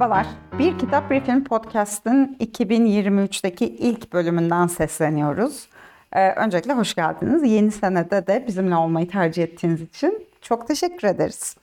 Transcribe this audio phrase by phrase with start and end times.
[0.00, 0.26] Merhabalar.
[0.58, 5.68] Bir Kitap Bir Film Podcast'ın 2023'teki ilk bölümünden sesleniyoruz.
[6.12, 7.42] Ee, öncelikle hoş geldiniz.
[7.50, 11.56] Yeni senede de bizimle olmayı tercih ettiğiniz için çok teşekkür ederiz.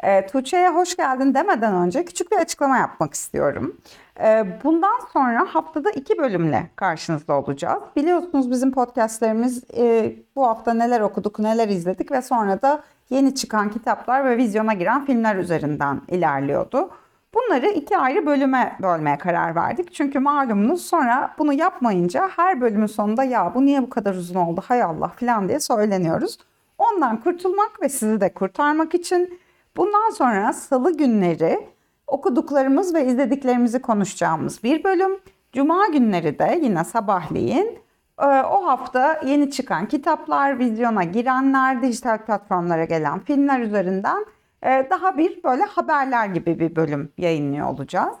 [0.00, 3.76] Ee, Tuğçe'ye hoş geldin demeden önce küçük bir açıklama yapmak istiyorum.
[4.20, 7.82] Ee, bundan sonra haftada iki bölümle karşınızda olacağız.
[7.96, 13.70] Biliyorsunuz bizim podcastlerimiz e, bu hafta neler okuduk, neler izledik ve sonra da yeni çıkan
[13.70, 16.90] kitaplar ve vizyona giren filmler üzerinden ilerliyordu.
[17.34, 19.94] Bunları iki ayrı bölüme bölmeye karar verdik.
[19.94, 24.62] Çünkü malumunuz sonra bunu yapmayınca her bölümün sonunda ya bu niye bu kadar uzun oldu
[24.68, 26.38] hay Allah falan diye söyleniyoruz.
[26.78, 29.40] Ondan kurtulmak ve sizi de kurtarmak için
[29.76, 31.68] bundan sonra salı günleri
[32.06, 35.18] okuduklarımız ve izlediklerimizi konuşacağımız bir bölüm.
[35.52, 37.78] Cuma günleri de yine sabahleyin
[38.22, 44.24] e, o hafta yeni çıkan kitaplar, vizyona girenler, dijital platformlara gelen filmler üzerinden
[44.62, 48.16] daha bir böyle haberler gibi bir bölüm yayınlıyor olacağız.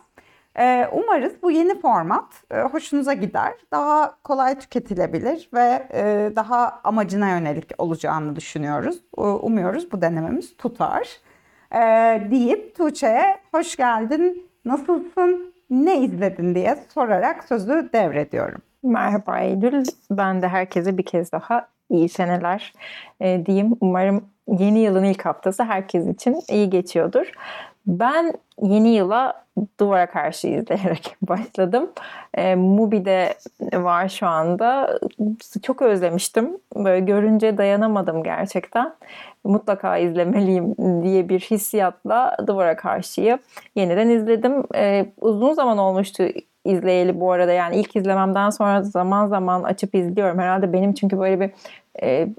[0.58, 2.24] E, umarız bu yeni format
[2.72, 5.88] hoşunuza gider, daha kolay tüketilebilir ve
[6.36, 9.04] daha amacına yönelik olacağını düşünüyoruz.
[9.16, 11.08] Umuyoruz bu denememiz tutar.
[12.30, 18.62] Deyip Tuğçe'ye hoş geldin, nasılsın, ne izledin diye sorarak sözü devrediyorum.
[18.82, 19.84] Merhaba Eylül.
[20.10, 22.72] Ben de herkese bir kez daha iyi seneler
[23.20, 23.76] e, diyeyim.
[23.80, 27.32] Umarım yeni yılın ilk haftası herkes için iyi geçiyordur.
[27.86, 29.44] Ben yeni yıla
[29.80, 31.90] duvara karşı izleyerek başladım.
[32.34, 33.34] E, Mubi'de
[33.72, 34.98] var şu anda.
[35.62, 36.58] Çok özlemiştim.
[36.76, 38.94] Böyle görünce dayanamadım gerçekten.
[39.44, 43.38] Mutlaka izlemeliyim diye bir hissiyatla duvara karşıyı
[43.76, 44.62] yeniden izledim.
[44.74, 46.24] E, uzun zaman olmuştu
[46.64, 47.52] izleyeli bu arada.
[47.52, 50.38] Yani ilk izlememden sonra zaman zaman açıp izliyorum.
[50.38, 51.50] Herhalde benim çünkü böyle bir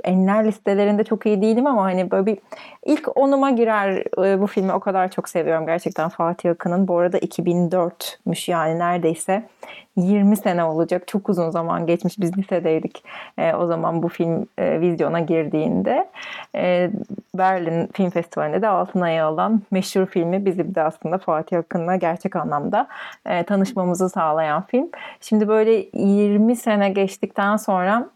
[0.04, 2.38] enler listelerinde çok iyi değilim ama hani böyle bir
[2.86, 6.88] ilk onuma girer e, bu filmi o kadar çok seviyorum gerçekten Fatih Akın'ın.
[6.88, 9.44] Bu arada 2004'müş yani neredeyse
[9.96, 11.08] 20 sene olacak.
[11.08, 12.20] Çok uzun zaman geçmiş.
[12.20, 13.04] Biz lisedeydik
[13.38, 16.10] e, o zaman bu film e, vizyona girdiğinde.
[16.56, 16.92] E,
[17.36, 22.36] Berlin Film Festivali'nde de altın ayağı alan meşhur filmi bizim de aslında Fatih Akın'la gerçek
[22.36, 22.88] anlamda
[23.26, 24.90] e, tanışmamızı sağlayan film.
[25.22, 28.10] Şimdi böyle 20 sene geçtikten sonra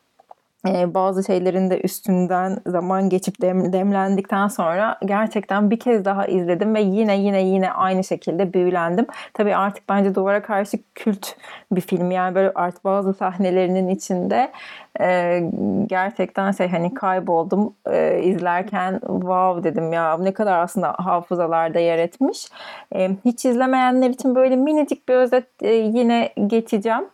[0.66, 6.76] ee, bazı şeylerin de üstünden zaman geçip dem, demlendikten sonra gerçekten bir kez daha izledim
[6.76, 9.06] ve yine yine yine aynı şekilde büyülendim.
[9.34, 11.28] Tabii artık bence duvara karşı kült
[11.72, 14.52] bir film yani böyle artık bazı sahnelerinin içinde
[15.00, 15.40] e,
[15.88, 22.48] gerçekten şey hani kayboldum e, izlerken wow dedim ya ne kadar aslında hafızalarda yer etmiş.
[22.96, 27.06] E, hiç izlemeyenler için böyle minicik bir özet e, yine geçeceğim.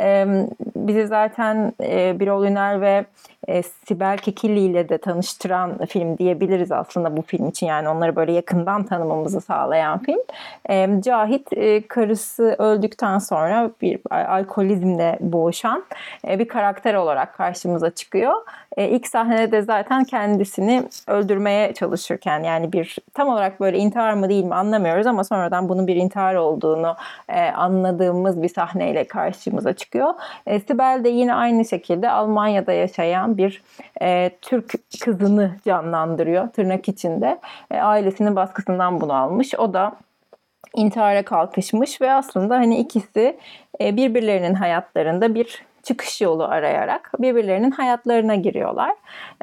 [0.00, 0.26] E,
[0.76, 3.04] bizi zaten e, Birol Üner ve
[3.48, 7.66] e, Sibel Kekilli ile de tanıştıran film diyebiliriz aslında bu film için.
[7.66, 10.20] Yani onları böyle yakından tanımamızı sağlayan film.
[10.70, 15.84] E, Cahit e, karısı öldükten sonra bir alkolizmle boğuşan
[16.28, 18.34] e, bir karakter olarak karşımıza çıkıyor.
[18.76, 24.28] E, ilk sahnede de zaten kendisini öldürmeye çalışırken yani bir tam olarak böyle intihar mı
[24.28, 26.96] değil mi anlamıyoruz ama sonradan bunun bir intihar olduğunu
[27.28, 29.81] e, anladığımız bir sahneyle karşımıza çıkıyor.
[30.46, 33.62] E, Sibel de yine aynı şekilde Almanya'da yaşayan bir
[34.02, 37.38] e, Türk kızını canlandırıyor tırnak içinde.
[37.70, 39.54] E, ailesinin baskısından bunu almış.
[39.54, 39.92] O da
[40.74, 43.36] intihara kalkışmış ve aslında hani ikisi
[43.80, 48.94] e, birbirlerinin hayatlarında bir çıkış yolu arayarak birbirlerinin hayatlarına giriyorlar.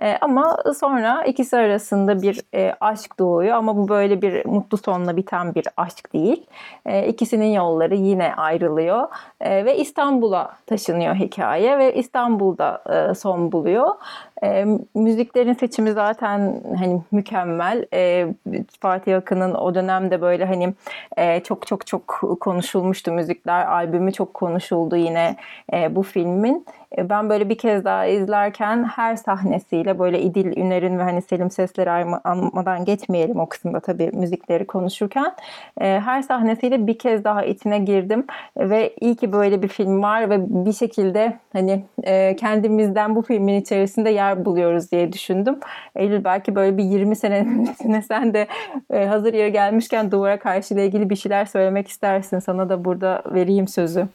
[0.01, 5.17] E, ama sonra ikisi arasında bir e, aşk doğuyor ama bu böyle bir mutlu sonla
[5.17, 6.45] biten bir aşk değil.
[6.85, 9.07] E, ikisinin yolları yine ayrılıyor
[9.41, 13.95] e, ve İstanbul'a taşınıyor hikaye ve İstanbul'da e, son buluyor.
[14.43, 17.85] E, müziklerin seçimi zaten hani mükemmel.
[17.93, 18.27] E,
[18.79, 20.73] Fatih Akın'ın o dönemde böyle hani
[21.17, 23.65] e, çok çok çok konuşulmuştu müzikler.
[23.65, 25.35] Albümü çok konuşuldu yine
[25.73, 26.65] e, bu filmin.
[26.97, 31.51] E, ben böyle bir kez daha izlerken her sahnesiyle böyle İdil Üner'in ve hani Selim
[31.51, 31.91] Sesleri
[32.23, 35.35] anmadan geçmeyelim o kısımda tabii müzikleri konuşurken.
[35.81, 38.25] E, her sahnesiyle bir kez daha içine girdim
[38.57, 43.61] ve iyi ki böyle bir film var ve bir şekilde hani e, kendimizden bu filmin
[43.61, 45.59] içerisinde yer buluyoruz diye düşündüm.
[45.95, 48.47] Eylül belki böyle bir 20 senesine sen de
[48.91, 52.39] hazır yere gelmişken duvara karşı ile ilgili bir şeyler söylemek istersin.
[52.39, 54.07] Sana da burada vereyim sözü.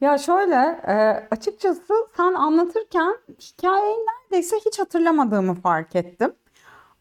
[0.00, 0.54] Ya şöyle
[0.86, 0.94] e,
[1.30, 6.32] açıkçası sen anlatırken hikayeyi neredeyse hiç hatırlamadığımı fark ettim.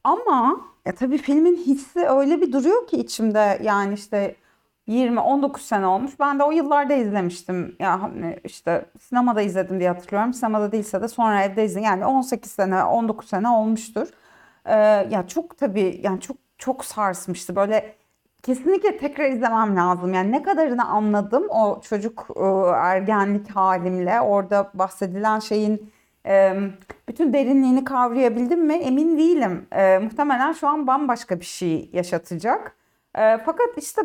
[0.04, 4.36] Ama ya tabii filmin hissi öyle bir duruyor ki içimde yani işte
[4.88, 6.14] 20-19 sene olmuş.
[6.20, 7.76] Ben de o yıllarda izlemiştim.
[7.80, 10.34] Ya hani işte sinemada izledim diye hatırlıyorum.
[10.34, 11.84] Sinemada değilse de sonra evde izledim.
[11.86, 14.08] Yani 18 sene, 19 sene olmuştur.
[14.66, 14.76] Ee,
[15.12, 17.56] ya çok tabii yani çok çok sarsmıştı.
[17.56, 17.96] Böyle
[18.46, 20.14] kesinlikle tekrar izlemem lazım.
[20.14, 22.44] Yani ne kadarını anladım o çocuk e,
[22.76, 25.92] ergenlik halimle orada bahsedilen şeyin
[26.26, 26.54] e,
[27.10, 29.68] bütün derinliğini kavrayabildim mi emin değilim.
[29.72, 32.76] E, muhtemelen şu an bambaşka bir şey yaşatacak.
[33.46, 34.02] Fakat işte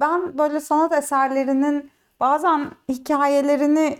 [0.00, 1.90] ben böyle sanat eserlerinin
[2.20, 3.98] bazen hikayelerini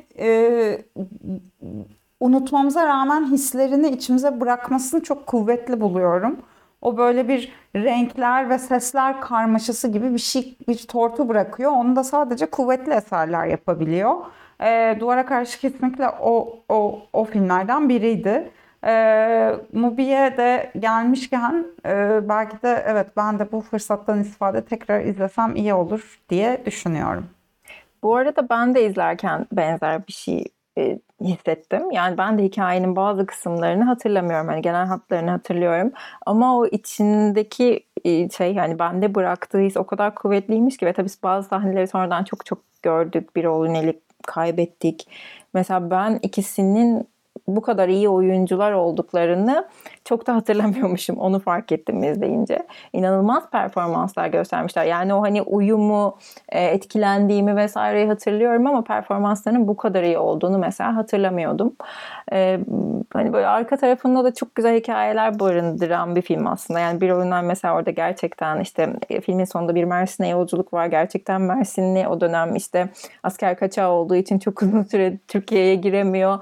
[2.21, 6.39] unutmamıza rağmen hislerini içimize bırakmasını çok kuvvetli buluyorum.
[6.85, 11.71] O böyle bir renkler ve sesler karmaşası gibi bir şey, bir tortu bırakıyor.
[11.71, 14.15] Onu da sadece kuvvetli eserler yapabiliyor.
[14.61, 18.51] E, Duvara Karşı kesinlikle o, o, o filmlerden biriydi.
[18.87, 25.57] E, Mubi'ye de gelmişken e, belki de evet ben de bu fırsattan istifade tekrar izlesem
[25.57, 27.27] iyi olur diye düşünüyorum.
[28.03, 30.45] Bu arada ben de izlerken benzer bir şey
[30.79, 31.91] e, hissettim.
[31.91, 34.49] Yani ben de hikayenin bazı kısımlarını hatırlamıyorum.
[34.49, 35.93] Hani genel hatlarını hatırlıyorum.
[36.26, 41.11] Ama o içindeki e, şey yani bende bıraktığı his o kadar kuvvetliymiş ki ve tabii
[41.23, 43.37] bazı sahneleri sonradan çok çok gördük.
[43.37, 45.09] Bir oğlun eli kaybettik.
[45.55, 47.09] Mesela ben ikisinin
[47.49, 49.69] bu kadar iyi oyuncular olduklarını
[50.05, 51.17] çok da hatırlamıyormuşum.
[51.17, 52.59] Onu fark ettim izleyince.
[52.93, 54.85] İnanılmaz performanslar göstermişler.
[54.85, 56.17] Yani o hani uyumu,
[56.49, 61.77] e, etkilendiğimi vesaireyi hatırlıyorum ama performanslarının bu kadar iyi olduğunu mesela hatırlamıyordum.
[62.33, 62.61] E,
[63.12, 66.81] hani böyle arka tarafında da çok güzel hikayeler barındıran bir film aslında.
[66.81, 70.87] Yani bir oyundan mesela orada gerçekten işte e, filmin sonunda bir Mersin'e yolculuk var.
[70.87, 72.89] Gerçekten Mersinli o dönem işte
[73.23, 76.39] asker kaçağı olduğu için çok uzun süre Türkiye'ye giremiyor.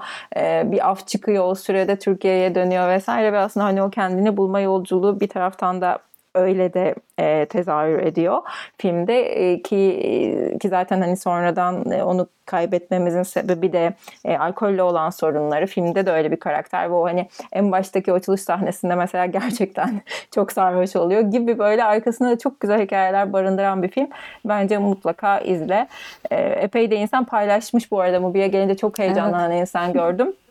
[0.63, 5.19] Bir af çıkıyor o sürede Türkiye'ye dönüyor vesaire ve aslında hani o kendini bulma yolculuğu
[5.19, 5.99] bir taraftan da
[6.35, 8.41] öyle de e, tezahür ediyor
[8.77, 9.21] filmde.
[9.21, 13.93] E, ki e, ki zaten hani sonradan e, onu kaybetmemizin sebebi de
[14.25, 15.67] e, alkolle olan sorunları.
[15.67, 20.01] Filmde de öyle bir karakter ve o hani en baştaki açılış sahnesinde mesela gerçekten
[20.31, 24.07] çok sarhoş oluyor gibi böyle arkasında da çok güzel hikayeler barındıran bir film.
[24.45, 25.87] Bence mutlaka izle.
[26.31, 28.19] E, epey de insan paylaşmış bu arada.
[28.19, 29.61] Mubi'ye gelince çok heyecanlanan evet.
[29.61, 30.33] insan gördüm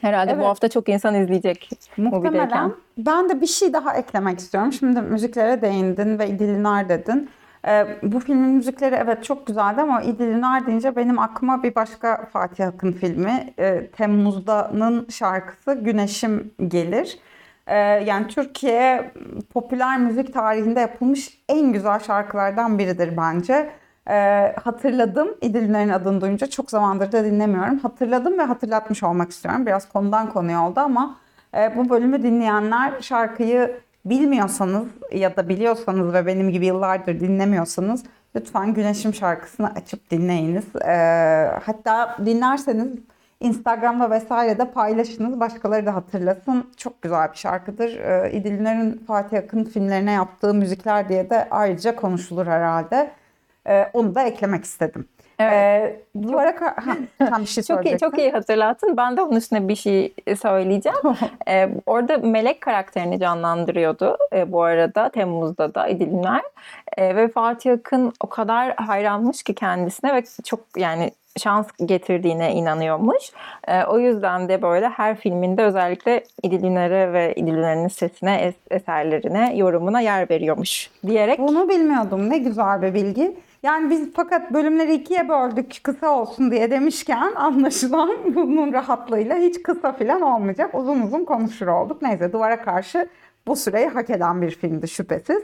[0.00, 0.42] Herhalde evet.
[0.42, 1.70] bu hafta çok insan izleyecek.
[1.96, 2.72] Muhtemelen.
[2.98, 4.72] Ben de bir şey daha eklemek istiyorum.
[4.72, 7.30] Şimdi müziklere değindin ve İdilinar dedin.
[7.66, 12.68] Ee, bu filmin müzikleri evet çok güzeldi ama İdilinar deyince benim aklıma bir başka Fatih
[12.68, 17.18] Akın filmi e, Temmuz'da'nın şarkısı Güneşim gelir.
[17.66, 19.12] Ee, yani Türkiye
[19.52, 23.70] popüler müzik tarihinde yapılmış en güzel şarkılardan biridir bence.
[24.08, 25.28] Ee, hatırladım.
[25.40, 27.78] İdil'lerin adını duyunca çok zamandır da dinlemiyorum.
[27.78, 29.66] Hatırladım ve hatırlatmış olmak istiyorum.
[29.66, 31.16] Biraz konudan konuya oldu ama
[31.56, 38.04] e, bu bölümü dinleyenler şarkıyı bilmiyorsanız ya da biliyorsanız ve benim gibi yıllardır dinlemiyorsanız
[38.36, 40.76] lütfen Güneşim şarkısını açıp dinleyiniz.
[40.76, 40.94] E,
[41.64, 42.88] hatta dinlerseniz
[43.40, 45.40] Instagram'da vesaire de paylaşınız.
[45.40, 46.70] Başkaları da hatırlasın.
[46.76, 47.96] Çok güzel bir şarkıdır.
[47.96, 53.10] E, İdil'lerin Fatih Akın filmlerine yaptığı müzikler diye de ayrıca konuşulur herhalde.
[53.68, 55.08] Ee, onu da eklemek istedim.
[55.40, 55.52] Evet.
[55.52, 56.96] Ee, duvara ka- ha,
[57.30, 58.96] tam bir şey çok iyi çok iyi hatırlattın.
[58.96, 60.98] Ben de onun üstüne bir şey söyleyeceğim.
[61.48, 66.42] ee, orada Melek karakterini canlandırıyordu e, bu arada Temmuz'da da İdil'ler.
[66.96, 73.32] E, ve Fatih Akın o kadar hayranmış ki kendisine ve çok yani şans getirdiğine inanıyormuş.
[73.68, 80.00] E, o yüzden de böyle her filminde özellikle İdilinere ve İdilinlerin sesine, es- eserlerine, yorumuna
[80.00, 81.38] yer veriyormuş diyerek.
[81.38, 82.30] Bunu bilmiyordum.
[82.30, 83.36] Ne güzel bir bilgi.
[83.68, 89.92] Yani biz fakat bölümleri ikiye böldük kısa olsun diye demişken anlaşılan bunun rahatlığıyla hiç kısa
[89.92, 90.74] falan olmayacak.
[90.74, 92.02] Uzun uzun konuşur olduk.
[92.02, 93.08] Neyse duvara karşı
[93.46, 95.42] bu süreyi hak eden bir filmdi şüphesiz.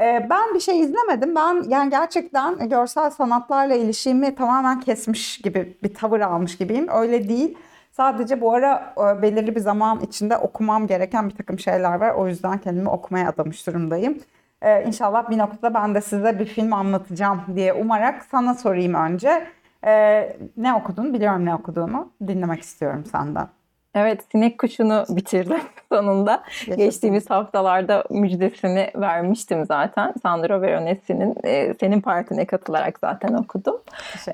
[0.00, 1.34] Ee, ben bir şey izlemedim.
[1.34, 6.86] Ben yani gerçekten görsel sanatlarla ilişkimi tamamen kesmiş gibi bir tavır almış gibiyim.
[6.92, 7.58] Öyle değil.
[7.92, 12.14] Sadece bu ara e, belirli bir zaman içinde okumam gereken bir takım şeyler var.
[12.14, 14.18] O yüzden kendimi okumaya adamış durumdayım.
[14.62, 19.46] Ee, inşallah bir noktada ben de size bir film anlatacağım diye umarak sana sorayım önce.
[19.84, 21.14] Ee, ne okudun?
[21.14, 22.12] Biliyorum ne okuduğunu.
[22.26, 23.48] Dinlemek istiyorum senden.
[23.94, 25.60] Evet, Sinek Kuşu'nu bitirdim
[25.92, 26.42] sonunda.
[26.46, 26.76] Yaşasın.
[26.76, 30.14] Geçtiğimiz haftalarda müjdesini vermiştim zaten.
[30.22, 33.80] Sandro Veronesi'nin e, senin partine katılarak zaten okudum.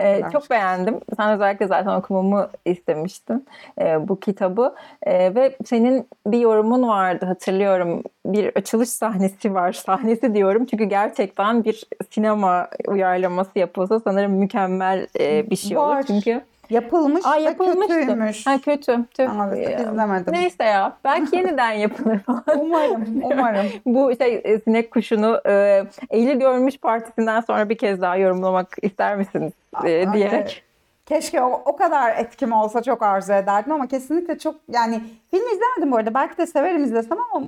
[0.00, 1.00] E, çok beğendim.
[1.16, 3.46] Sen özellikle zaten okumamı istemiştin
[3.80, 4.74] e, bu kitabı.
[5.02, 8.02] E, ve senin bir yorumun vardı hatırlıyorum.
[8.26, 9.72] Bir açılış sahnesi var.
[9.86, 15.96] Sahnesi diyorum çünkü gerçekten bir sinema uyarlaması yapılsa sanırım mükemmel e, bir şey var.
[15.96, 16.04] olur.
[16.06, 16.40] Çünkü
[16.70, 18.46] Yapılmış Aa, ve kötüymüş.
[18.46, 18.98] Ha kötü.
[19.16, 19.28] Tüh.
[19.28, 20.32] Maalesef izlemedim.
[20.32, 20.96] Neyse ya.
[21.04, 22.20] Belki yeniden yapılır
[22.56, 23.22] umarım.
[23.22, 23.66] Umarım.
[23.86, 29.16] Bu şey e, sinek kuşunu e, Eylül görmüş partisinden sonra bir kez daha yorumlamak ister
[29.16, 29.52] misiniz
[29.84, 30.64] e, diyerek.
[31.06, 35.92] Keşke o, o kadar etkim olsa çok arzu ederdim ama kesinlikle çok yani film izlemedim
[35.92, 36.14] bu arada.
[36.14, 37.46] Belki de severim izlesem ama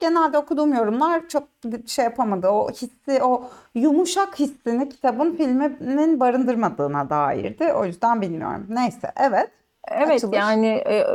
[0.00, 1.42] genelde okuduğum yorumlar çok
[1.86, 2.48] şey yapamadı.
[2.48, 7.72] O hissi, o yumuşak hissini kitabın filminin barındırmadığına dairdi.
[7.72, 8.66] O yüzden bilmiyorum.
[8.68, 9.50] Neyse evet.
[9.88, 10.38] Evet Açılış.
[10.38, 11.06] yani e,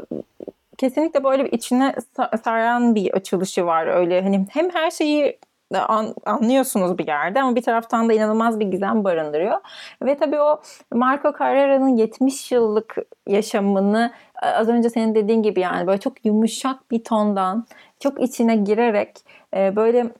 [0.77, 5.39] kesinlikle böyle bir içine sa- saran bir açılışı var öyle hani hem her şeyi
[5.77, 9.57] an- anlıyorsunuz bir yerde ama bir taraftan da inanılmaz bir gizem barındırıyor.
[10.03, 10.61] Ve tabii o
[10.93, 12.95] Marco Carrera'nın 70 yıllık
[13.27, 14.11] yaşamını
[14.41, 17.65] az önce senin dediğin gibi yani böyle çok yumuşak bir tondan
[17.99, 19.17] çok içine girerek
[19.55, 20.11] e, böyle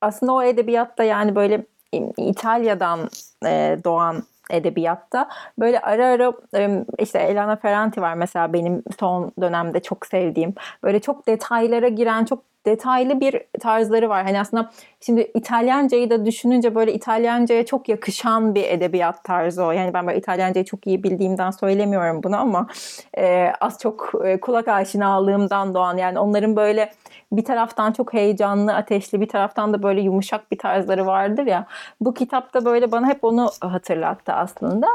[0.00, 1.66] aslında o edebiyatta yani böyle
[2.16, 3.00] İtalya'dan
[3.46, 5.28] e, doğan edebiyatta
[5.58, 6.32] böyle ara ara
[6.98, 12.42] işte Elena Ferranti var mesela benim son dönemde çok sevdiğim böyle çok detaylara giren çok
[12.66, 14.24] detaylı bir tarzları var.
[14.24, 19.70] Hani aslında şimdi İtalyancayı da düşününce böyle İtalyancaya çok yakışan bir edebiyat tarzı o.
[19.70, 22.66] Yani ben böyle İtalyancayı çok iyi bildiğimden söylemiyorum bunu ama
[23.18, 26.92] e, az çok e, kulak aşinalığımdan doğan yani onların böyle
[27.32, 31.66] bir taraftan çok heyecanlı, ateşli, bir taraftan da böyle yumuşak bir tarzları vardır ya.
[32.00, 34.86] Bu kitapta böyle bana hep onu hatırlattı aslında.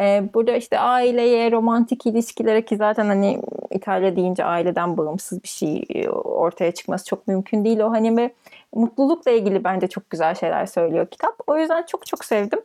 [0.00, 6.08] Ee, burada işte aileye, romantik ilişkilere ki zaten hani İtalya deyince aileden bağımsız bir şey
[6.24, 7.80] ortaya çıkması çok mümkün değil.
[7.80, 8.34] O hani ve
[8.74, 11.34] mutlulukla ilgili bence çok güzel şeyler söylüyor kitap.
[11.46, 12.60] O yüzden çok çok sevdim.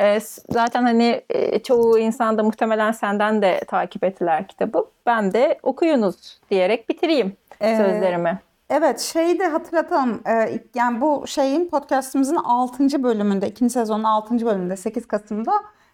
[0.00, 4.84] Ee, zaten hani e, çoğu insan da muhtemelen senden de takip ettiler kitabı.
[5.06, 8.38] Ben de okuyunuz diyerek bitireyim Ee, sözlerimi.
[8.70, 10.22] Evet şeyi de hatırlatalım.
[10.28, 13.02] Ee, yani bu şeyin podcastımızın 6.
[13.02, 13.70] bölümünde, 2.
[13.70, 14.46] sezonun 6.
[14.46, 15.52] bölümünde 8 Kasım'da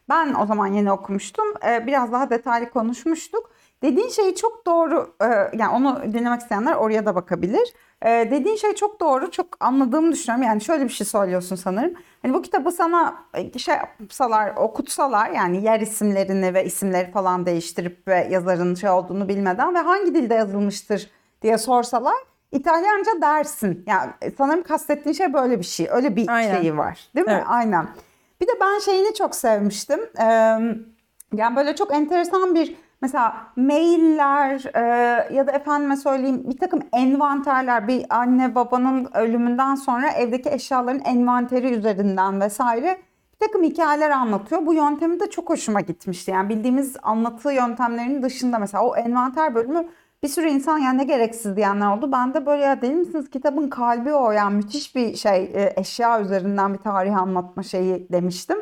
[0.08, 1.44] ben o zaman yeni okumuştum.
[1.68, 3.50] Ee, biraz daha detaylı konuşmuştuk.
[3.82, 5.14] Dediğin şey çok doğru.
[5.22, 5.26] Ee,
[5.58, 7.74] yani onu dinlemek isteyenler oraya da bakabilir.
[8.04, 9.30] Ee, dediğin şey çok doğru.
[9.30, 10.46] Çok anladığımı düşünüyorum.
[10.46, 11.94] Yani şöyle bir şey söylüyorsun sanırım.
[12.22, 18.08] Hani bu kitabı sana e, şey yapsalar, okutsalar yani yer isimlerini ve isimleri falan değiştirip
[18.08, 21.10] ve yazarın şey olduğunu bilmeden ve hangi dilde yazılmıştır
[21.42, 22.14] diye sorsalar
[22.52, 23.84] İtalyanca dersin.
[23.86, 25.88] Yani sanırım kastettiğin şey böyle bir şey.
[25.90, 26.56] Öyle bir Aynen.
[26.56, 27.08] şeyi var.
[27.16, 27.32] Değil mi?
[27.32, 27.44] Evet.
[27.46, 27.88] Aynen.
[28.40, 30.00] Bir de ben şeyini çok sevmiştim.
[30.20, 30.24] Ee,
[31.34, 34.80] yani böyle çok enteresan bir mesela mailler e,
[35.34, 41.74] ya da efendime söyleyeyim bir takım envanterler bir anne babanın ölümünden sonra evdeki eşyaların envanteri
[41.74, 42.98] üzerinden vesaire
[43.34, 44.66] bir takım hikayeler anlatıyor.
[44.66, 46.30] Bu yöntemi de çok hoşuma gitmişti.
[46.30, 49.88] Yani bildiğimiz anlatı yöntemlerinin dışında mesela o envanter bölümü
[50.22, 52.12] bir sürü insan yani ne gereksiz diyenler oldu.
[52.12, 56.20] Ben de böyle ya deli misiniz kitabın kalbi o yani müthiş bir şey e, eşya
[56.20, 58.58] üzerinden bir tarih anlatma şeyi demiştim.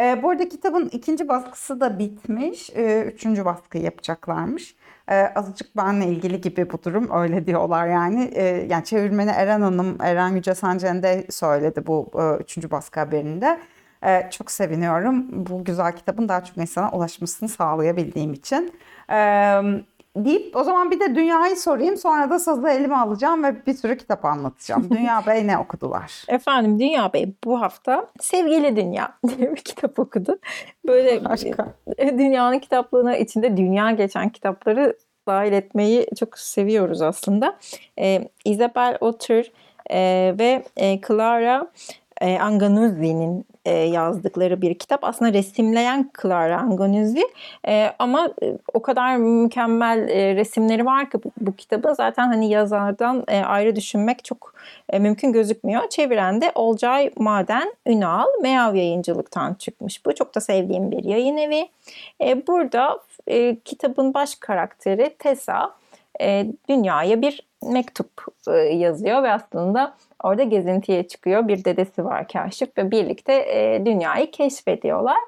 [0.00, 2.70] E, bu arada kitabın ikinci baskısı da bitmiş.
[2.70, 4.76] E, üçüncü baskıyı yapacaklarmış.
[5.08, 8.30] E, azıcık benle ilgili gibi bu durum öyle diyorlar yani.
[8.34, 13.60] E, yani çevirmeni Eren Hanım, Eren Yüce Sancen de söyledi bu e, üçüncü baskı haberinde.
[14.06, 18.72] E, çok seviniyorum bu güzel kitabın daha çok insana ulaşmasını sağlayabildiğim için.
[19.10, 19.16] E,
[20.16, 23.96] deyip o zaman bir de dünyayı sorayım sonra da sazı elime alacağım ve bir sürü
[23.98, 24.90] kitap anlatacağım.
[24.90, 26.24] Dünya Bey ne okudular?
[26.28, 30.38] Efendim Dünya Bey bu hafta Sevgili Dünya diye bir kitap okudu.
[30.86, 31.10] Böyle
[31.98, 34.96] e, dünyanın kitaplığına içinde dünya geçen kitapları
[35.28, 37.56] dahil etmeyi çok seviyoruz aslında.
[37.98, 39.52] E, Isabel Otter
[39.90, 41.66] e, ve e, Clara
[42.20, 45.04] e, Anganuzzi'nin e, yazdıkları bir kitap.
[45.04, 47.28] Aslında resimleyen Clara Anganuzzi
[47.68, 52.50] e, ama e, o kadar mükemmel e, resimleri var ki bu, bu kitabın zaten hani
[52.50, 54.54] yazardan e, ayrı düşünmek çok
[54.88, 55.88] e, mümkün gözükmüyor.
[55.88, 60.06] Çeviren de Olcay Maden Ünal Meav yayıncılıktan çıkmış.
[60.06, 61.68] Bu çok da sevdiğim bir yayın evi.
[62.20, 65.74] E, burada e, kitabın baş karakteri Tessa
[66.20, 71.48] e, dünyaya bir mektup e, yazıyor ve aslında orada gezintiye çıkıyor.
[71.48, 75.18] Bir dedesi var kaşif ve birlikte e, dünyayı keşfediyorlar.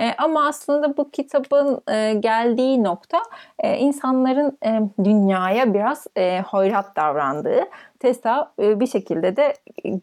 [0.00, 3.18] E, ama aslında bu kitabın e, geldiği nokta
[3.58, 7.64] e, insanların e, dünyaya biraz e, hoyrat davrandığı.
[8.00, 9.54] Tessa e, bir şekilde de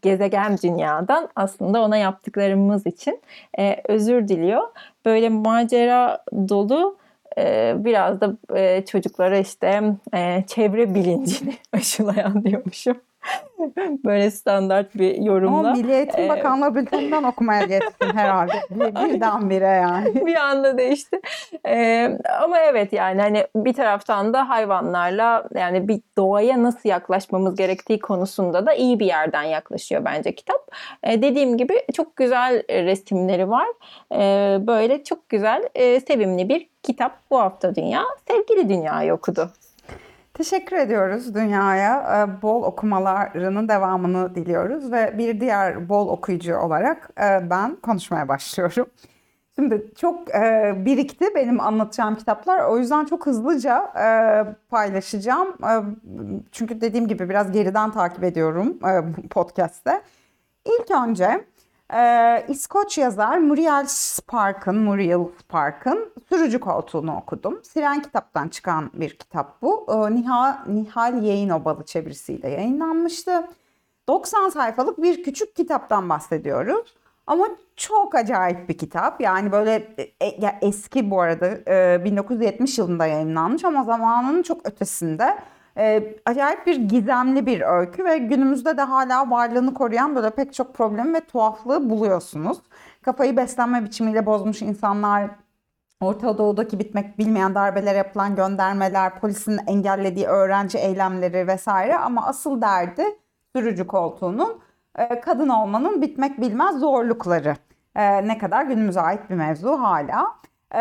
[0.02, 3.22] gezegen dünyadan aslında ona yaptıklarımız için
[3.60, 4.64] e, özür diliyor.
[5.06, 6.98] Böyle macera dolu
[7.38, 12.98] e, biraz da e, çocuklara işte e, çevre bilincini aşılayan diyormuşum.
[14.06, 15.60] Böyle standart bir yorumla.
[15.60, 18.54] Ama Milli Eğitim Ee, Bakanlığı bülteninden okumaya geçtin herhalde.
[18.70, 20.26] Bir, birdenbire yani.
[20.26, 21.20] bir anda değişti.
[21.66, 28.00] Ee, ama evet yani hani bir taraftan da hayvanlarla yani bir doğaya nasıl yaklaşmamız gerektiği
[28.00, 30.68] konusunda da iyi bir yerden yaklaşıyor bence kitap.
[31.04, 33.68] Ee, dediğim gibi çok güzel e, resimleri var.
[34.14, 38.04] Ee, böyle çok güzel, e, sevimli bir kitap bu hafta dünya.
[38.28, 39.50] Sevgili dünyayı okudu.
[40.40, 42.26] Teşekkür ediyoruz dünyaya.
[42.28, 48.86] Ee, Bol okumalarının devamını diliyoruz ve bir diğer bol okuyucu olarak e, ben konuşmaya başlıyorum.
[49.56, 52.66] Şimdi çok e, birikti benim anlatacağım kitaplar.
[52.66, 54.08] O yüzden çok hızlıca e,
[54.70, 55.48] paylaşacağım.
[55.48, 55.74] E,
[56.52, 60.02] çünkü dediğim gibi biraz geriden takip ediyorum e, podcast'te.
[60.66, 61.46] İlk önce
[61.94, 67.60] e, İskoç yazar Muriel Spark'ın, Muriel Spark'ın Sürücü Koltuğunu okudum.
[67.64, 69.86] Siren kitaptan çıkan bir kitap bu.
[69.90, 73.48] E, Nihal, Nihal Yayın Obalı çevirisiyle yayınlanmıştı.
[74.08, 76.96] 90 sayfalık bir küçük kitaptan bahsediyoruz.
[77.28, 79.22] Ama çok acayip bir kitap.
[79.22, 85.38] Yani böyle e, ya eski bu arada e, 1970 yılında yayınlanmış ama zamanının çok ötesinde.
[85.80, 90.74] E, acayip bir gizemli bir öykü ve günümüzde de hala varlığını koruyan böyle pek çok
[90.74, 92.58] problem ve tuhaflığı buluyorsunuz.
[93.02, 95.30] Kafayı beslenme biçimiyle bozmuş insanlar,
[96.02, 103.04] Orta Doğu'daki bitmek bilmeyen darbelere yapılan göndermeler, polisin engellediği öğrenci eylemleri vesaire ama asıl derdi
[103.56, 104.60] sürücü koltuğunun
[104.98, 107.56] e, kadın olmanın bitmek bilmez zorlukları.
[107.96, 110.36] E, ne kadar günümüze ait bir mevzu hala.
[110.76, 110.80] E,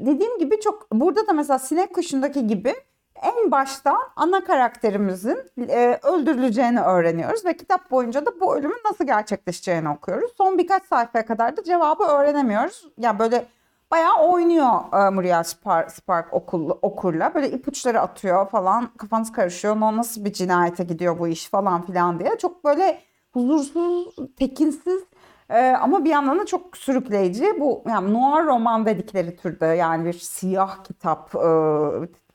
[0.00, 2.74] dediğim gibi çok burada da mesela sinek kuşundaki gibi
[3.22, 9.88] en başta ana karakterimizin e, öldürüleceğini öğreniyoruz ve kitap boyunca da bu ölümün nasıl gerçekleşeceğini
[9.88, 10.30] okuyoruz.
[10.38, 12.84] Son birkaç sayfaya kadar da cevabı öğrenemiyoruz.
[12.98, 13.46] Yani böyle
[13.90, 17.34] bayağı oynuyor e, Muriel Spark, Spark okul, okurla.
[17.34, 18.88] Böyle ipuçları atıyor falan.
[18.98, 19.76] Kafanız karışıyor.
[19.76, 22.38] O nasıl bir cinayete gidiyor bu iş falan filan diye.
[22.38, 23.00] Çok böyle
[23.32, 25.02] huzursuz, tekinsiz
[25.50, 27.60] e, ama bir yandan da çok sürükleyici.
[27.60, 31.48] Bu yani noir roman dedikleri türde yani bir siyah kitap, e,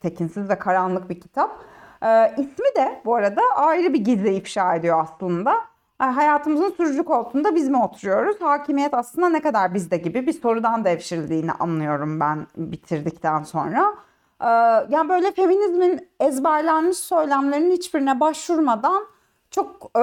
[0.04, 1.50] tekinsiz ve karanlık bir kitap.
[2.02, 5.54] E, ismi de bu arada ayrı bir gizli ifşa ediyor aslında.
[6.00, 8.40] E, hayatımızın sürücü koltuğunda biz mi oturuyoruz?
[8.40, 13.94] Hakimiyet aslında ne kadar bizde gibi bir sorudan devşirildiğini anlıyorum ben bitirdikten sonra.
[14.40, 14.48] E,
[14.88, 19.06] yani böyle feminizmin ezberlenmiş söylemlerinin hiçbirine başvurmadan
[19.50, 20.02] çok e,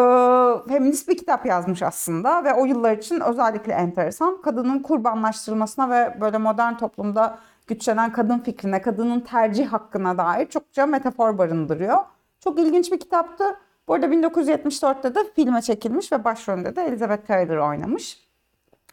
[0.69, 4.41] feminist bir kitap yazmış aslında ve o yıllar için özellikle enteresan.
[4.41, 7.37] Kadının kurbanlaştırılmasına ve böyle modern toplumda
[7.71, 11.97] güçlenen kadın fikrine, kadının tercih hakkına dair çokça metafor barındırıyor.
[12.39, 13.43] Çok ilginç bir kitaptı.
[13.87, 18.27] Bu arada 1974'te de filme çekilmiş ve başrolünde de Elizabeth Taylor oynamış.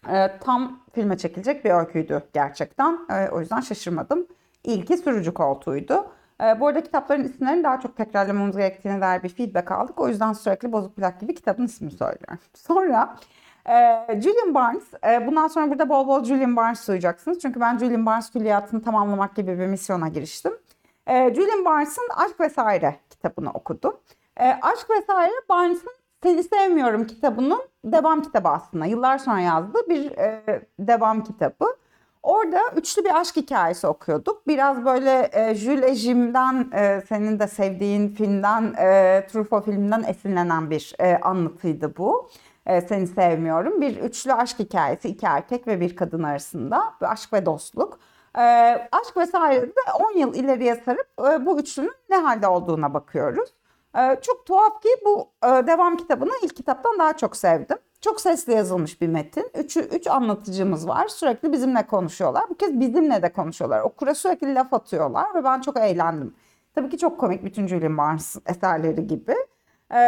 [0.09, 2.99] E, tam filme çekilecek bir öyküydü gerçekten.
[3.11, 4.27] E, o yüzden şaşırmadım.
[4.65, 6.07] İlki sürücü koltuğuydu.
[6.43, 10.01] E, bu arada kitapların isimlerini daha çok tekrarlamamız gerektiğine dair bir feedback aldık.
[10.01, 12.39] O yüzden sürekli bozuk plak gibi kitabın ismini söylüyorum.
[12.55, 13.17] Sonra
[13.69, 17.39] e, Julian Barnes, e, bundan sonra burada bol bol Julian Barnes duyacaksınız.
[17.39, 20.53] Çünkü ben Julian Barnes külliyatını tamamlamak gibi bir misyona giriştim.
[21.07, 23.97] E, Julian Barnes'ın Aşk Vesaire kitabını okudum.
[24.37, 28.87] E, Aşk Vesaire Barnes'ın Seni Sevmiyorum kitabının devam kitabı aslında.
[28.87, 30.43] Yıllar sonra yazdığı bir e,
[30.79, 31.65] devam kitabı.
[32.23, 34.47] Orada üçlü bir aşk hikayesi okuyorduk.
[34.47, 40.95] Biraz böyle e, Jules Jim'den, e, senin de sevdiğin filmden, e, Truffaut filminden esinlenen bir
[40.99, 42.31] e, anlatıydı bu.
[42.69, 43.81] E, seni sevmiyorum.
[43.81, 46.95] Bir üçlü aşk hikayesi, iki erkek ve bir kadın arasında.
[47.01, 47.99] Bir aşk ve dostluk.
[48.39, 48.41] E,
[48.93, 53.51] aşk vesaire de 10 yıl ileriye sarıp e, bu üçlünün ne halde olduğuna bakıyoruz.
[53.99, 57.79] E, çok tuhaf ki bu e, devam kitabını ilk kitaptan daha çok sevdim.
[58.01, 59.51] Çok sesli yazılmış bir metin.
[59.55, 61.09] Üç, üç anlatıcımız var.
[61.09, 62.45] Sürekli bizimle konuşuyorlar.
[62.51, 63.81] Bu kez bizimle de konuşuyorlar.
[63.81, 66.35] Okura sürekli laf atıyorlar ve ben çok eğlendim.
[66.75, 69.35] Tabii ki çok komik bütün Julian Barnes eserleri gibi.
[69.91, 69.99] Ee,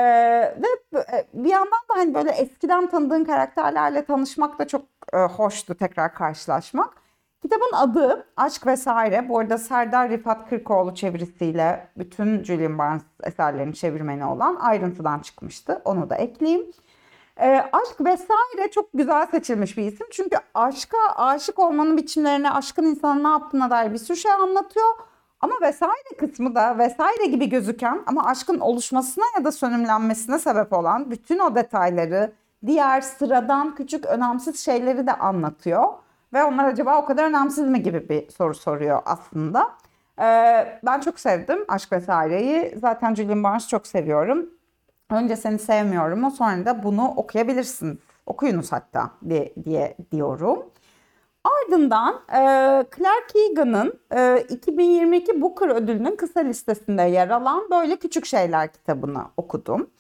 [0.42, 0.96] ve
[1.34, 6.94] bir yandan da hani böyle eskiden tanıdığın karakterlerle tanışmak da çok e, hoştu tekrar karşılaşmak.
[7.42, 9.28] Kitabın adı Aşk Vesaire.
[9.28, 15.82] Bu arada Serdar Rifat Kırkoğlu çevirisiyle bütün Julian Barnes eserlerinin çevirmeni olan ayrıntıdan çıkmıştı.
[15.84, 16.66] Onu da ekleyeyim.
[17.40, 20.06] E, aşk vesaire çok güzel seçilmiş bir isim.
[20.10, 24.88] Çünkü aşka, aşık olmanın biçimlerine, aşkın insanın ne yaptığına dair bir sürü şey anlatıyor.
[25.40, 31.10] Ama vesaire kısmı da vesaire gibi gözüken ama aşkın oluşmasına ya da sönümlenmesine sebep olan
[31.10, 32.32] bütün o detayları,
[32.66, 35.84] diğer sıradan küçük önemsiz şeyleri de anlatıyor.
[36.32, 39.70] Ve onlar acaba o kadar önemsiz mi gibi bir soru soruyor aslında.
[40.20, 42.78] Ee, ben çok sevdim Aşk Vesaire'yi.
[42.80, 44.50] Zaten Julian Barnes çok seviyorum.
[45.10, 47.96] Önce seni sevmiyorum sonra da bunu okuyabilirsiniz.
[48.26, 50.62] Okuyunuz hatta diye, diye diyorum.
[51.44, 52.40] Ardından e,
[52.96, 59.90] Clark Egan'ın e, 2022 Booker ödülünün kısa listesinde yer alan Böyle Küçük Şeyler kitabını okudum.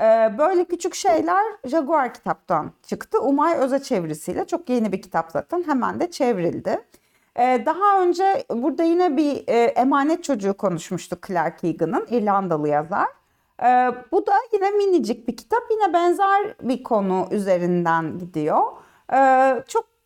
[0.00, 0.04] E,
[0.38, 3.20] Böyle Küçük Şeyler Jaguar kitaptan çıktı.
[3.20, 6.84] Umay Öze çevirisiyle çok yeni bir kitap zaten hemen de çevrildi.
[7.36, 13.08] E, daha önce burada yine bir e, emanet çocuğu konuşmuştuk Clark Egan'ın İrlandalı yazar.
[13.62, 15.62] Ee, bu da yine minicik bir kitap.
[15.70, 18.62] Yine benzer bir konu üzerinden gidiyor.
[19.12, 19.97] Ee, çok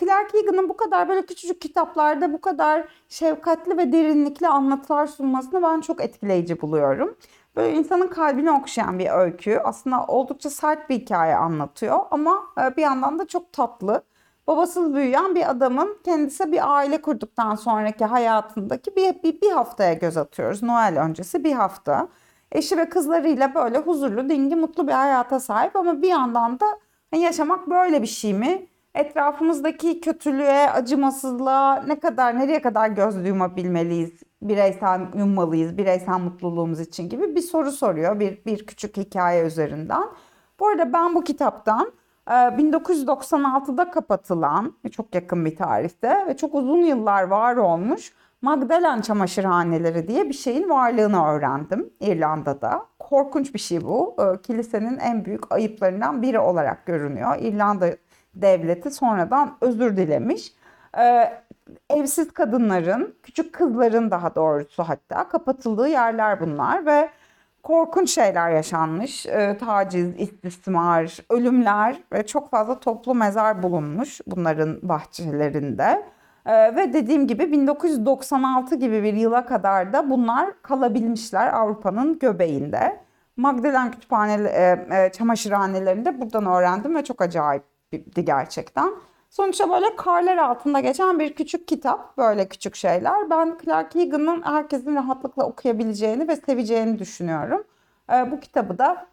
[0.00, 5.80] Clark Egan'ın bu kadar böyle küçücük kitaplarda bu kadar şefkatli ve derinlikli anlatılar sunmasını ben
[5.80, 7.16] çok etkileyici buluyorum.
[7.56, 9.58] Böyle insanın kalbini okşayan bir öykü.
[9.64, 12.42] Aslında oldukça sert bir hikaye anlatıyor ama
[12.76, 14.02] bir yandan da çok tatlı.
[14.46, 20.16] babasız büyüyen bir adamın kendisi bir aile kurduktan sonraki hayatındaki bir, bir, bir haftaya göz
[20.16, 20.62] atıyoruz.
[20.62, 22.08] Noel öncesi bir hafta.
[22.52, 26.66] Eşi ve kızlarıyla böyle huzurlu, dingi, mutlu bir hayata sahip ama bir yandan da
[27.10, 28.66] hani yaşamak böyle bir şey mi?
[28.96, 34.22] Etrafımızdaki kötülüğe, acımasızlığa ne kadar, nereye kadar göz yumabilmeliyiz?
[34.42, 40.04] Bireysel yummalıyız, bireysel mutluluğumuz için gibi bir soru soruyor bir, bir küçük hikaye üzerinden.
[40.60, 41.92] Bu arada ben bu kitaptan
[42.28, 50.08] e, 1996'da kapatılan, çok yakın bir tarihte ve çok uzun yıllar var olmuş Magdalen çamaşırhaneleri
[50.08, 52.86] diye bir şeyin varlığını öğrendim İrlanda'da.
[52.98, 54.16] Korkunç bir şey bu.
[54.18, 57.36] E, Kilisenin en büyük ayıplarından biri olarak görünüyor.
[57.40, 57.88] İrlanda
[58.42, 60.52] devleti sonradan özür dilemiş.
[60.98, 61.32] E,
[61.90, 67.08] Evsiz kadınların, küçük kızların daha doğrusu hatta kapatıldığı yerler bunlar ve
[67.62, 69.26] korkunç şeyler yaşanmış.
[69.26, 76.02] E, taciz, istismar, ölümler ve çok fazla toplu mezar bulunmuş bunların bahçelerinde.
[76.46, 83.00] E, ve dediğim gibi 1996 gibi bir yıla kadar da bunlar kalabilmişler Avrupa'nın göbeğinde.
[83.36, 87.75] Magdalen kütüphane e, e, çamaşırhanelerinde buradan öğrendim ve çok acayipti
[88.14, 88.92] gerçekten.
[89.30, 93.30] Sonuçta böyle karlar altında geçen bir küçük kitap, böyle küçük şeyler.
[93.30, 97.64] Ben Clark Egan'ın herkesin rahatlıkla okuyabileceğini ve seveceğini düşünüyorum.
[98.12, 99.06] Ee, bu kitabı da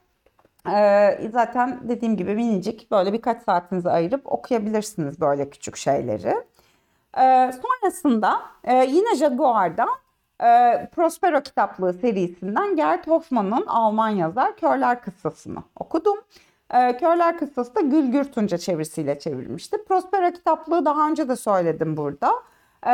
[0.71, 6.35] e, zaten dediğim gibi minicik böyle birkaç saatinizi ayırıp okuyabilirsiniz böyle küçük şeyleri.
[7.17, 9.89] Ee, sonrasında e, yine Jaguar'dan
[10.41, 10.47] e,
[10.95, 16.17] Prospero kitaplığı serisinden Gert Hoffman'ın Alman yazar Körler Kıssasını okudum.
[16.73, 19.77] E, Körler Kıssası da Gülgür Tunca çevirisiyle çevrilmişti.
[19.87, 22.33] Prospero kitaplığı daha önce de söyledim burada.
[22.87, 22.93] E,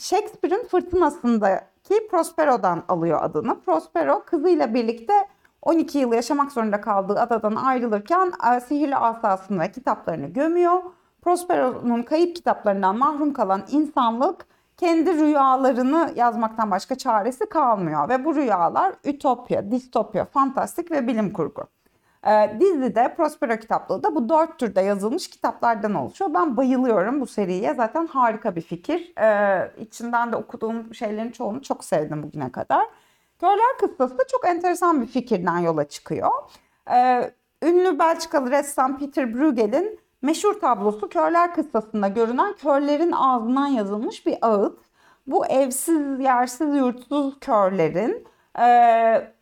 [0.00, 3.60] Shakespeare'in Fırtınası'ndaki Prospero'dan alıyor adını.
[3.60, 5.12] Prospero kızıyla birlikte
[5.62, 10.82] 12 yıl yaşamak zorunda kaldığı adadan ayrılırken e, sihirli asasını ve kitaplarını gömüyor.
[11.22, 18.08] Prospero'nun kayıp kitaplarından mahrum kalan insanlık kendi rüyalarını yazmaktan başka çaresi kalmıyor.
[18.08, 21.75] Ve bu rüyalar ütopya, distopya, fantastik ve bilim kurgu.
[22.26, 26.34] Ee, dizide Prospero kitaplığı da bu dört türde yazılmış kitaplardan oluşuyor.
[26.34, 27.74] Ben bayılıyorum bu seriye.
[27.74, 29.12] Zaten harika bir fikir.
[29.18, 32.86] Ee, içinden de okuduğum şeylerin çoğunu çok sevdim bugüne kadar.
[33.40, 36.30] Körler Kıssası da çok enteresan bir fikirden yola çıkıyor.
[36.90, 37.30] Ee,
[37.62, 44.78] ünlü Belçikalı ressam Peter Bruegel'in meşhur tablosu Körler Kıssası'nda görünen körlerin ağzından yazılmış bir ağıt.
[45.26, 48.26] Bu evsiz, yersiz, yurtsuz körlerin
[48.58, 49.35] e,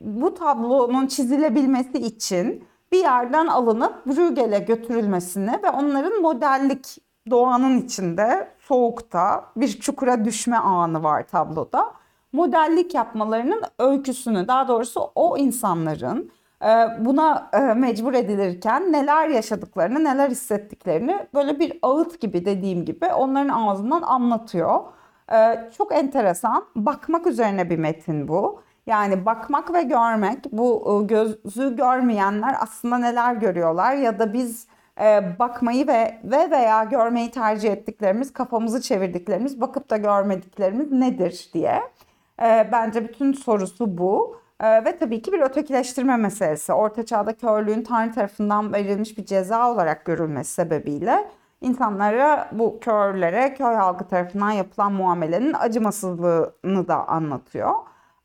[0.00, 6.98] bu tablonun çizilebilmesi için bir yerden alınıp Bruegel'e götürülmesini ve onların modellik
[7.30, 11.92] doğanın içinde soğukta bir çukura düşme anı var tabloda.
[12.32, 16.30] Modellik yapmalarının öyküsünü daha doğrusu o insanların
[16.98, 24.02] buna mecbur edilirken neler yaşadıklarını, neler hissettiklerini böyle bir ağıt gibi dediğim gibi onların ağzından
[24.02, 24.80] anlatıyor.
[25.78, 26.64] Çok enteresan.
[26.76, 28.62] Bakmak üzerine bir metin bu.
[28.86, 34.66] Yani bakmak ve görmek, bu gözü görmeyenler aslında neler görüyorlar ya da biz
[35.38, 41.82] bakmayı ve ve veya görmeyi tercih ettiklerimiz, kafamızı çevirdiklerimiz, bakıp da görmediklerimiz nedir diye.
[42.72, 44.36] Bence bütün sorusu bu.
[44.62, 46.72] Ve tabii ki bir ötekileştirme meselesi.
[46.72, 51.28] Orta çağda körlüğün Tanrı tarafından verilmiş bir ceza olarak görülmesi sebebiyle
[51.60, 57.74] insanlara bu körlere köy halkı tarafından yapılan muamelenin acımasızlığını da anlatıyor.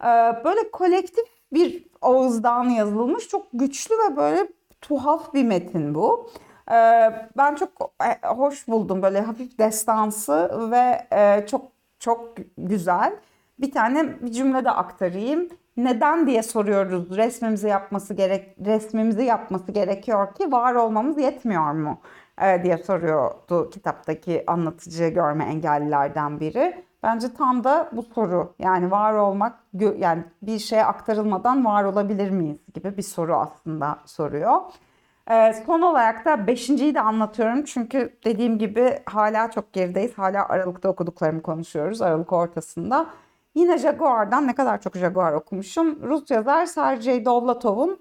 [0.04, 0.08] Ee,
[0.46, 4.48] böyle kolektif bir ağızdan yazılmış çok güçlü ve böyle
[4.82, 6.30] tuhaf bir metin bu.
[6.72, 11.66] Ee, ben çok e, hoş buldum böyle hafif destansı ve e, çok
[12.00, 13.16] çok güzel.
[13.60, 17.18] Bir tane bir cümle de aktarayım neden diye soruyoruz.
[17.18, 22.02] Resmimizi yapması gerek resmimizi yapması gerekiyor ki var olmamız yetmiyor mu
[22.42, 26.87] ee, diye soruyordu kitaptaki anlatıcı görme engellilerden biri.
[27.04, 28.56] Bence tam da bu soru.
[28.60, 29.60] Yani var olmak
[29.98, 34.62] yani bir şeye aktarılmadan var olabilir miyiz gibi bir soru aslında soruyor.
[35.32, 37.64] Ee, son olarak da beşinciyi de anlatıyorum.
[37.64, 40.18] Çünkü dediğim gibi hala çok gerideyiz.
[40.18, 42.02] Hala Aralık'ta okuduklarımı konuşuyoruz.
[42.02, 43.08] Aralık ortasında.
[43.56, 46.04] Yine Jaguar'dan ne kadar çok Jaguar okumuşum.
[46.04, 48.00] Rus yazar Sergey Dovlatov'un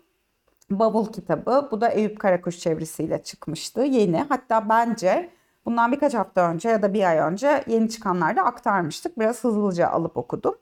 [0.70, 1.68] Bavul kitabı.
[1.70, 3.82] Bu da Eyüp Karakuş çevresiyle çıkmıştı.
[3.82, 4.22] Yeni.
[4.28, 5.30] Hatta bence
[5.66, 9.18] bundan birkaç hafta önce ya da bir ay önce yeni çıkanlarda aktarmıştık.
[9.18, 10.55] Biraz hızlıca alıp okudum.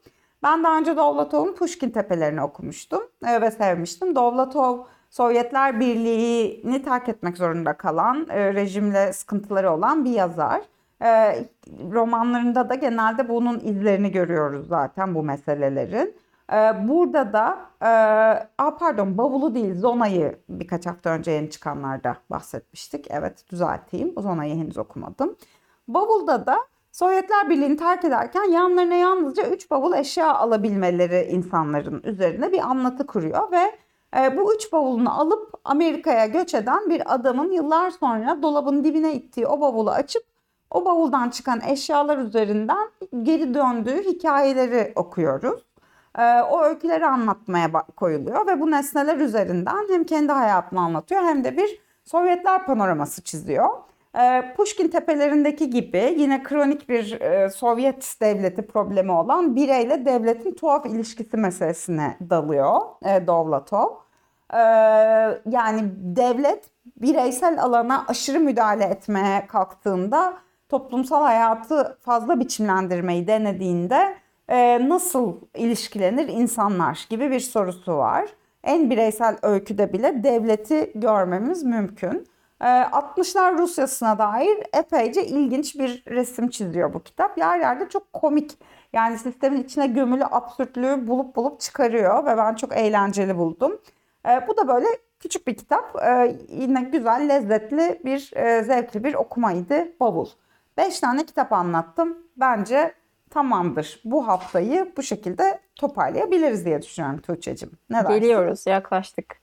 [0.42, 4.16] Ben daha önce Dovlatov'un Pushkin Tepelerini okumuştum e, ve sevmiştim.
[4.16, 4.78] Dovlatov
[5.10, 10.62] Sovyetler Birliği'ni terk etmek zorunda kalan, e, rejimle sıkıntıları olan bir yazar.
[11.02, 11.44] E,
[11.92, 16.14] romanlarında da genelde bunun izlerini görüyoruz zaten bu meselelerin.
[16.52, 17.88] Ee, burada da e,
[18.58, 23.06] aa pardon bavulu değil Zona'yı birkaç hafta önce yeni çıkanlarda bahsetmiştik.
[23.10, 24.14] Evet düzelteyim.
[24.18, 25.36] Zona'yı henüz okumadım.
[25.88, 26.58] Bavulda da
[26.92, 33.52] Sovyetler Birliği'ni terk ederken yanlarına yalnızca 3 bavul eşya alabilmeleri insanların üzerine bir anlatı kuruyor
[33.52, 33.78] ve
[34.16, 39.46] e, bu üç bavulunu alıp Amerika'ya göç eden bir adamın yıllar sonra dolabın dibine ittiği
[39.46, 40.22] o bavulu açıp
[40.70, 42.90] o bavuldan çıkan eşyalar üzerinden
[43.22, 45.62] geri döndüğü hikayeleri okuyoruz.
[46.18, 51.56] E, o öyküleri anlatmaya koyuluyor ve bu nesneler üzerinden hem kendi hayatını anlatıyor hem de
[51.56, 53.68] bir Sovyetler panoraması çiziyor.
[54.18, 60.86] E, Pushkin tepelerindeki gibi yine kronik bir e, Sovyet devleti problemi olan bireyle devletin tuhaf
[60.86, 63.88] ilişkisi meselesine dalıyor e, Dovlatov.
[64.54, 64.58] E,
[65.50, 70.34] yani devlet bireysel alana aşırı müdahale etmeye kalktığında
[70.68, 78.28] toplumsal hayatı fazla biçimlendirmeyi denediğinde e, nasıl ilişkilenir insanlar gibi bir sorusu var.
[78.64, 82.26] En bireysel öyküde bile devleti görmemiz mümkün.
[82.60, 87.38] E, 60'lar Rusya'sına dair epeyce ilginç bir resim çiziyor bu kitap.
[87.38, 88.58] Yer yerde çok komik
[88.92, 93.80] yani sistemin içine gömülü absürtlüğü bulup bulup çıkarıyor ve ben çok eğlenceli buldum.
[94.28, 94.86] E, bu da böyle
[95.20, 96.02] küçük bir kitap.
[96.02, 100.28] E, yine güzel, lezzetli bir, e, zevkli bir okumaydı Bavul.
[100.76, 102.18] Beş tane kitap anlattım.
[102.36, 102.94] Bence
[103.34, 104.00] tamamdır.
[104.04, 107.70] Bu haftayı bu şekilde toparlayabiliriz diye düşünüyorum Tuğçe'cim.
[107.90, 108.08] Ne dersin?
[108.20, 109.36] Geliyoruz, yaklaştık.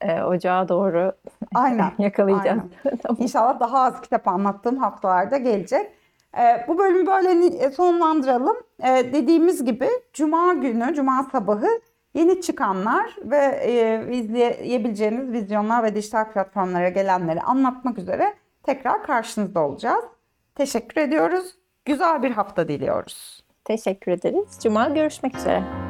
[0.00, 1.12] Ee, ocağa doğru
[1.54, 1.92] Aynen.
[1.98, 2.58] yakalayacağız.
[2.84, 2.98] aynen.
[3.02, 3.16] Tamam.
[3.22, 5.90] İnşallah daha az kitap anlattığım haftalarda gelecek.
[6.38, 8.56] Ee, bu bölümü böyle ni- sonlandıralım.
[8.82, 11.68] Ee, dediğimiz gibi Cuma günü, Cuma sabahı
[12.14, 20.04] yeni çıkanlar ve e, izleyebileceğiniz vizyonlar ve dijital platformlara gelenleri anlatmak üzere tekrar karşınızda olacağız.
[20.54, 21.54] Teşekkür ediyoruz.
[21.84, 23.44] Güzel bir hafta diliyoruz.
[23.64, 24.58] Teşekkür ederiz.
[24.62, 25.83] Cuma görüşmek üzere.